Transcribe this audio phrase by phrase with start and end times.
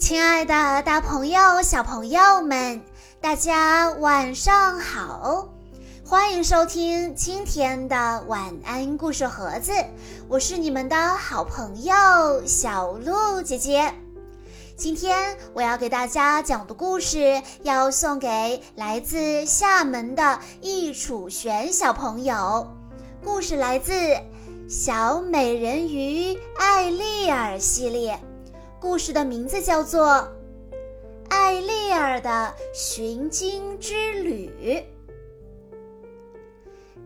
[0.00, 2.80] 亲爱的，大朋友、小朋友们，
[3.20, 5.46] 大家晚上好！
[6.04, 9.72] 欢迎收听今天的晚安故事盒子，
[10.26, 11.94] 我是你们的好朋友
[12.46, 13.94] 小鹿姐姐。
[14.74, 22.66] 今天我要给大家讲的故事，要送给来自厦门的易楚璇小朋友。
[23.22, 23.92] 故事来自
[24.66, 28.18] 《小美人鱼艾丽尔》系列。
[28.80, 30.06] 故事的名字叫做
[31.28, 34.50] 《艾丽尔的寻经之旅》。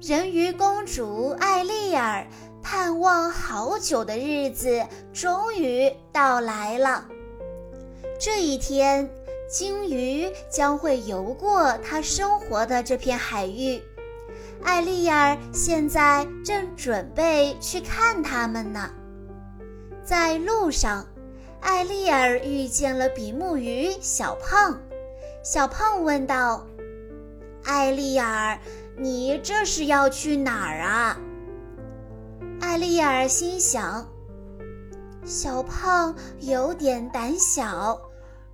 [0.00, 2.24] 人鱼公主艾丽尔
[2.62, 7.08] 盼望好久的日子终于到来了。
[8.20, 9.10] 这一天，
[9.50, 13.82] 鲸鱼将会游过她生活的这片海域。
[14.62, 18.88] 艾丽尔现在正准备去看它们呢。
[20.04, 21.04] 在路上。
[21.64, 24.78] 艾丽尔遇见了比目鱼小胖，
[25.42, 26.66] 小胖问道
[27.64, 28.58] ：“艾丽尔，
[28.98, 31.16] 你这是要去哪儿啊？”
[32.60, 34.06] 艾丽尔心想
[35.24, 37.98] ：“小胖有点胆小，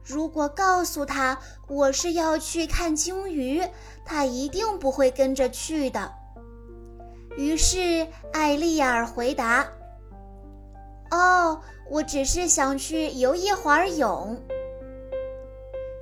[0.04, 3.60] 如果告诉他我是要去看鲸鱼，
[4.04, 6.12] 他一定不会跟着去的。”
[7.36, 9.66] 于是艾丽尔回答。
[11.10, 14.40] 哦，我只是想去游一会儿泳。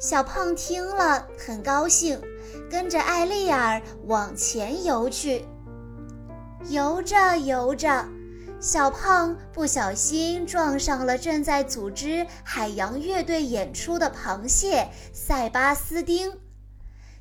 [0.01, 2.20] 小胖听了很高兴，
[2.70, 5.45] 跟着艾丽尔往前游去。
[6.69, 8.06] 游着游着，
[8.61, 16.39] 小胖不小心撞上了正在组织海洋乐队演出的螃蟹塞巴斯丁。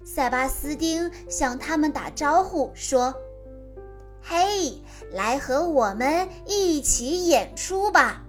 [0.05, 3.15] 塞巴斯丁向他们打招呼说。
[4.29, 4.81] 嘿，
[5.13, 8.21] 来和我们一起演出吧！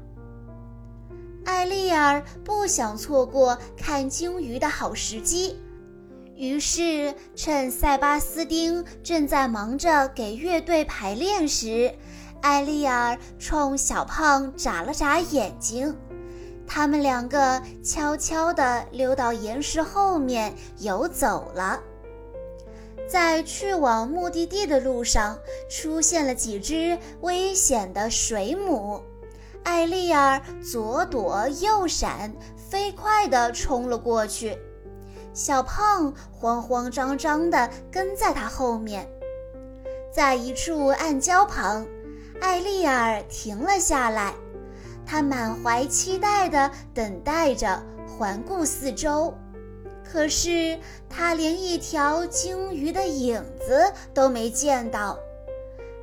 [1.45, 5.61] 艾丽尔不想错过看鲸鱼的好时机，
[6.37, 11.92] 于是趁塞巴斯丁正在忙着给乐队排练时，
[12.42, 15.97] 艾丽尔冲小胖眨了眨眼睛。
[16.64, 21.81] 他们两个悄悄地溜到岩石后面游走了。
[23.08, 25.39] 在去往目的地的路上，
[25.70, 29.02] 出现了几只危险的水母。
[29.64, 34.58] 艾丽尔左躲右闪，飞快地冲了过去。
[35.33, 39.08] 小胖慌慌张张地跟在他后面。
[40.13, 41.86] 在一处暗礁旁，
[42.40, 44.35] 艾丽尔停了下来，
[45.07, 49.33] 她满怀期待地等待着，环顾四周。
[50.11, 50.79] 可是
[51.11, 55.19] 他连一条鲸鱼的影子都没见到，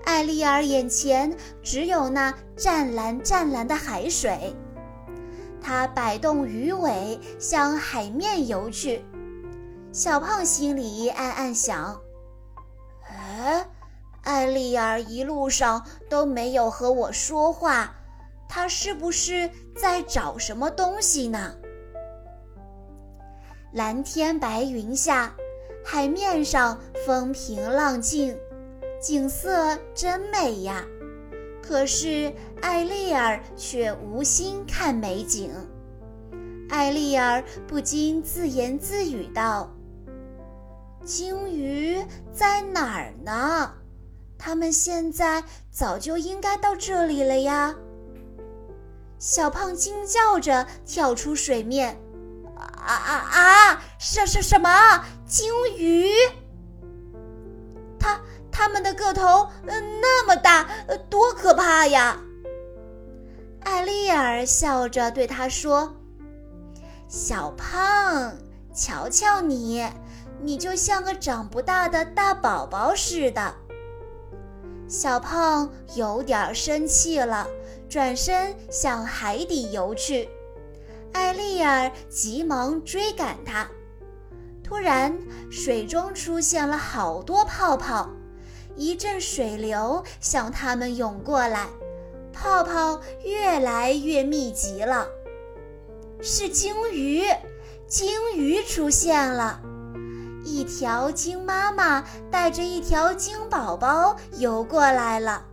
[0.04, 4.56] 艾丽尔眼前只有那湛蓝湛蓝的海水。
[5.60, 9.04] 他摆动鱼尾向海面游去，
[9.92, 12.00] 小胖心里暗暗想
[13.10, 13.66] ：“哎，
[14.22, 17.96] 艾丽尔一路上都没有和我说话，
[18.48, 21.56] 他是不是在找什么东西呢？”
[23.76, 25.36] 蓝天白云下，
[25.84, 28.34] 海面上风平浪静，
[29.02, 30.86] 景色真美呀。
[31.62, 32.32] 可是
[32.62, 35.52] 艾丽儿却无心看美景。
[36.70, 39.70] 艾丽儿不禁自言自语道
[41.04, 43.74] ：“鲸鱼在哪儿呢？
[44.38, 47.76] 它们现在早就应该到这里了呀！”
[49.20, 51.98] 小胖惊叫着跳出水面。
[52.86, 53.82] 啊啊啊！
[53.98, 56.08] 什什什么鲸鱼？
[58.00, 62.18] 它它们的个头嗯那么大，呃多可怕呀！
[63.62, 65.96] 艾丽尔笑着对他说
[67.10, 68.38] ：“小胖，
[68.74, 69.84] 瞧瞧你，
[70.40, 73.56] 你就像个长不大的大宝宝似的。”
[74.88, 77.48] 小胖有点生气了，
[77.90, 80.30] 转身向海底游去。
[81.16, 83.66] 艾丽尔急忙追赶他，
[84.62, 85.18] 突然
[85.50, 88.10] 水中出现了好多泡泡，
[88.76, 91.68] 一阵水流向他们涌过来，
[92.34, 95.08] 泡泡越来越密集了。
[96.22, 97.24] 是鲸鱼，
[97.88, 99.62] 鲸鱼出现了，
[100.44, 105.46] 一条鲸妈妈带着一条鲸宝宝游过来了。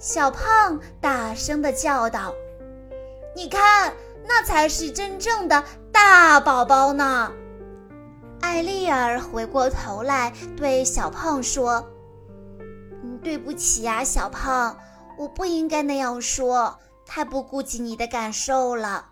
[0.00, 2.34] 小胖大声地叫道
[3.36, 3.92] ：“你看！”
[4.26, 5.62] 那才是真正的
[5.92, 7.30] 大宝宝呢！
[8.40, 11.84] 艾丽尔回过头来对小胖说
[13.02, 14.76] ：“嗯，对不起呀，小胖，
[15.18, 19.06] 我不应该那样说，太不顾及你的感受了。”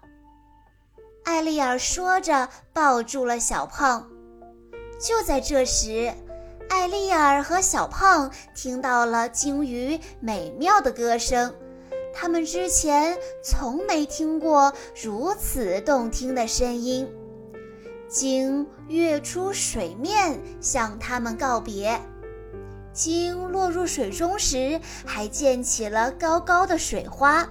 [1.25, 4.09] 艾丽尔说着，抱住了小胖。
[4.99, 6.13] 就在这时，
[6.69, 11.55] 艾丽尔和小胖听到了鲸鱼美妙的歌声。
[12.13, 14.73] 他们之前从没听过
[15.03, 17.09] 如此动听的声音。
[18.09, 22.01] 鲸跃出水面，向他们告别。
[22.93, 27.49] 鲸落入水中时，还溅起了高高的水花。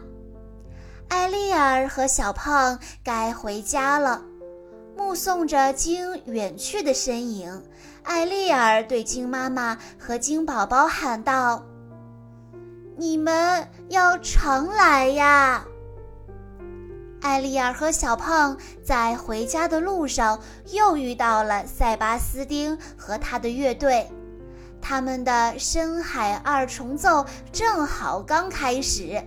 [1.08, 4.24] 艾丽尔和小胖该回家了。
[4.96, 7.64] 目送着鲸远去的身影，
[8.04, 11.66] 艾丽尔对鲸妈妈和鲸宝宝喊道
[12.98, 15.66] ：“你们要常来呀！”
[17.22, 20.40] 艾丽尔和小胖在回家的路上
[20.72, 24.10] 又遇到了塞巴斯丁和他的乐队。
[24.82, 29.24] 他们的深海二重奏正好刚开始，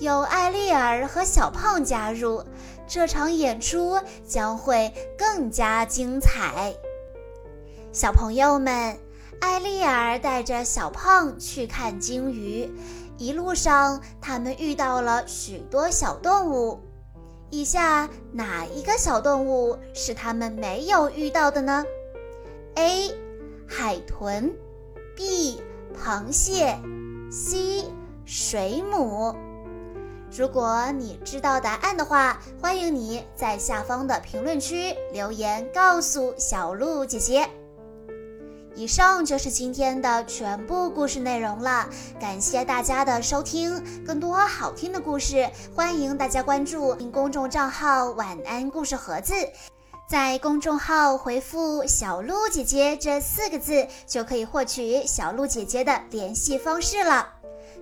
[0.00, 2.42] 有艾丽尔和小胖加入，
[2.88, 6.74] 这场演出将会更加精彩。
[7.92, 8.98] 小朋友们，
[9.40, 12.70] 艾丽儿带着小胖去看鲸鱼，
[13.18, 16.80] 一路上他们遇到了许多小动物。
[17.50, 21.84] 以下哪一个小动物是他们没有遇到的呢
[22.74, 23.14] ？A.
[23.66, 24.52] 海豚。
[25.16, 25.62] B.
[25.96, 26.76] 螃蟹
[27.30, 27.84] ，C.
[28.24, 29.32] 水母。
[30.36, 37.48] 如果你知道答案的话，欢迎你在下方的评论区留言告诉小鹿姐姐。
[38.76, 41.88] 以上就是今天的全部故事内容了，
[42.20, 43.80] 感谢大家的收听。
[44.04, 49.32] 更多好听的故事，欢迎大家关注公众账号“晚安故事盒子”。
[50.10, 57.28] 在公众号回复“小鹿姐姐”这四个字，就可以获取小鹿姐姐的联系方式了。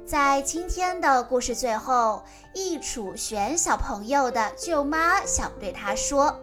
[0.06, 2.22] 在今天的故事最后，
[2.54, 6.38] 易楚璇小朋友的舅妈想对他说：“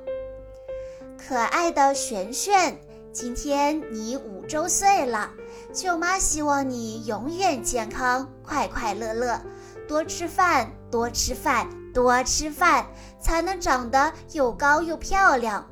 [1.18, 2.80] 可爱的璇璇，
[3.22, 5.30] 今天你五周岁了，
[5.74, 9.42] 舅妈希望你永远健康、快快乐乐，
[9.90, 12.88] 多吃饭，多吃饭。”多吃饭
[13.20, 15.68] 才能长得又高又漂亮，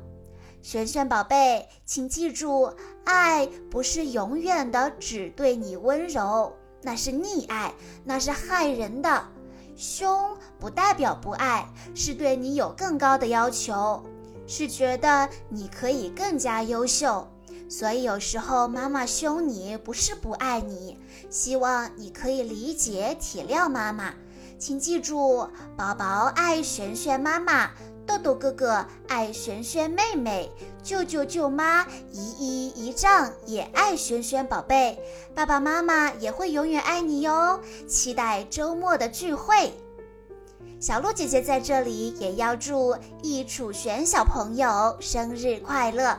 [0.60, 2.70] 璇璇宝贝，请记住，
[3.04, 6.52] 爱不是永远的只对你温柔，
[6.82, 7.72] 那是溺爱，
[8.04, 9.24] 那是害人的。
[9.74, 14.02] 凶不代表不爱，是对你有更高的要求，
[14.46, 17.26] 是觉得你可以更加优秀。
[17.68, 20.98] 所以有时候妈妈凶你，不是不爱你，
[21.28, 24.14] 希望你可以理解体谅妈妈。
[24.58, 27.70] 请记住，宝宝爱璇璇妈妈，
[28.04, 30.50] 豆豆哥哥爱璇璇妹妹，
[30.82, 34.98] 舅舅舅妈、姨姨姨丈也爱璇璇宝贝，
[35.34, 37.60] 爸爸妈妈也会永远爱你哟。
[37.86, 39.72] 期待周末的聚会，
[40.80, 46.18] 小鹿姐姐在这里也要祝易楚璇小朋友生日快乐。